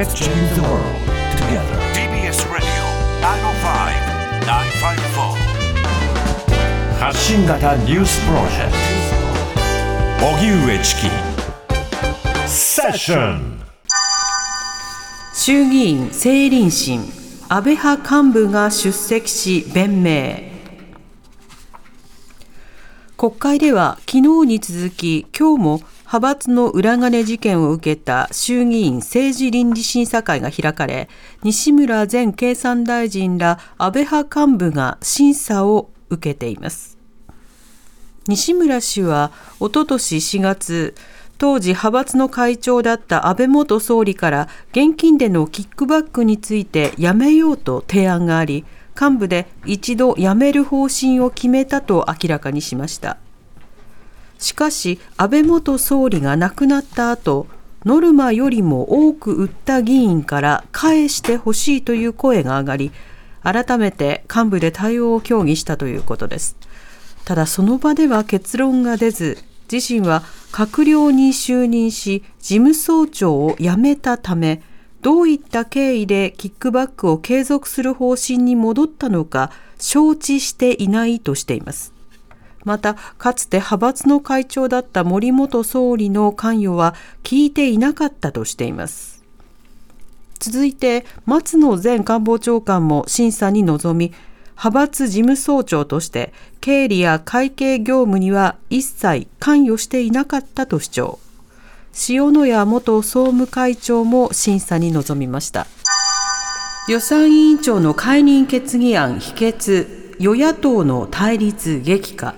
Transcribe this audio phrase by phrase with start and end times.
[0.00, 0.96] Let's change the world
[1.36, 1.76] together.
[1.92, 2.66] TBS Radio
[3.20, 5.36] 905-954
[6.98, 8.72] 発信型ニュースプロジェク
[10.16, 10.26] ト。
[10.26, 11.10] 荻上チキ。
[12.48, 13.60] セッション。
[15.34, 17.04] 衆議院政倫審。
[17.50, 20.48] 安倍派幹部が出席し弁明。
[23.18, 25.82] 国会では昨日に続き今日も
[26.12, 31.08] 派閥の裏金事件を受けた衆議院政治倫理審査会が開かれ
[31.44, 36.98] 西村前経産大臣ら安倍派幹部が審査を受けています。
[38.26, 40.96] 西村氏はおととし4月
[41.38, 48.64] 当時派閥の会長だった安倍元総理から現金でのキックバックについてやめようと提案があり
[49.00, 53.18] 幹部で一度辞める方針を決めたと明らかにしました。
[54.40, 57.46] しかし安倍元総理が亡くなった後
[57.84, 62.92] ノルマよりも多く売った議員から返してほしいという声が上がり
[63.42, 66.56] 改めて幹部で対応を協議したということです。
[67.24, 69.38] ただその場では結論が出ず
[69.70, 74.62] 自身は閣僚に就任し事務総長を辞めたため
[75.00, 81.99] どういった経緯でキックバックを継続する方針に戻ったのか承知していないとしています。
[82.64, 89.22] またかつて派閥の会長だった森元総理の関与は聞いていなかったとしています。
[90.38, 94.14] 続いて松野前官房長官も審査に臨み
[94.52, 101.18] 派閥事務総長として経理や会計業務には一切関与していなかったと主張。
[102.08, 105.66] 塩谷元総務会長も審査に臨みました。
[106.88, 112.34] 予算委員長の解任決議案否決与野党の対立激化。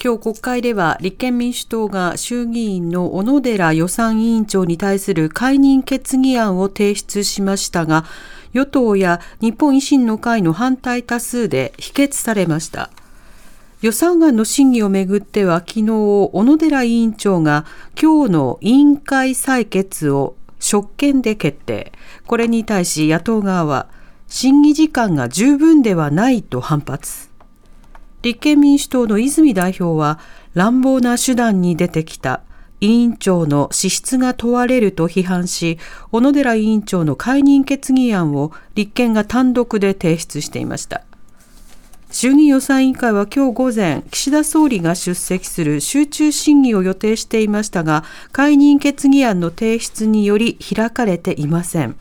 [0.00, 8.04] 今日国会では立憲民主党が衆議院の小野寺予算委員長に対する解任決議案を提出しましたが
[8.52, 12.90] 与党や日本維新の会の反対多数で否決されました。
[13.80, 17.66] 予算案の審議をめぐっては昨日小野寺委員長が
[18.00, 21.92] 今日の委員会採決を職権で決定。
[22.28, 23.88] これに対し野党側は
[24.28, 27.27] 審議時間が十分ではないと反発。
[28.22, 30.18] 立憲民主党の泉代表は
[30.54, 32.42] 乱暴な手段に出てきた
[32.80, 35.78] 委員長の資質が問われると批判し
[36.12, 41.02] 小野寺委員長の解任決議案を立憲が単独で提出していました
[42.10, 48.02] 衆議院予算委員会は今日午前、岸田総理が出席する集中審議を予定していましたが、
[48.32, 51.96] 解任決議案の提出により開かれていません。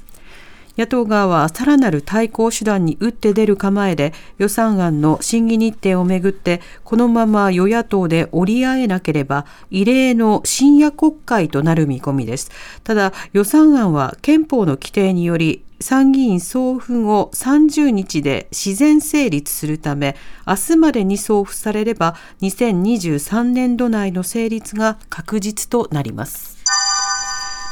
[0.78, 12.52] 野党側はさらなる対抗手段に打って出る構えで予算案の審議日程をめぐってこのまま与野党で折り合えなければ異例の深夜国会となる見込みです。
[12.84, 20.16] ただ予算案は憲法の規定により参議院送付後30日で自然成立するため
[20.48, 26.57] 明日までに送付されれば2023年度内の成立が確実となります。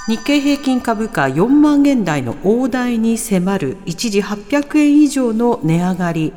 [0.07, 6.33] 日経平均株価4万円台の大台に迫る一時800円以上の値上がり。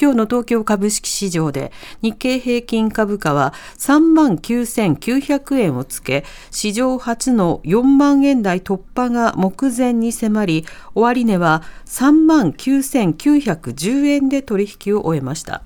[0.00, 1.70] 今日の東京株式市場で
[2.00, 10.64] 日経平均株価は3万9900円をつけ史上初の4万円台突破が目前に迫り
[10.94, 15.62] 終値は3万9910円で取引を終えました。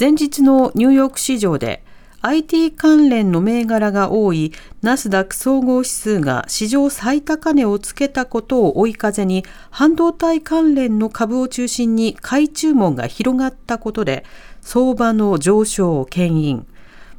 [0.00, 1.85] 前日のニューヨーク市場で
[2.22, 14.24] IT 関連の銘柄が多いナスダック総合指数が史上最高値をつけたことを追い風に半導体関連の株を中心に買い注文が広がったことで
[14.60, 16.66] 相場の上昇を牽引。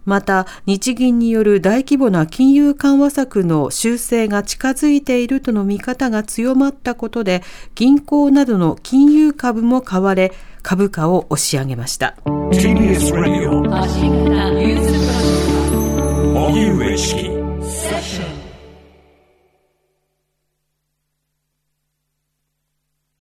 [0.08, 7.44] また日銀による大規模な金融緩和策の修正が近づいているとの見方が強まったことで
[7.76, 10.32] 銀行などの金融株も買われ
[10.68, 12.18] 株価を押し上げました。